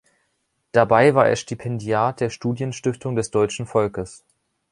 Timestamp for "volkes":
3.67-4.25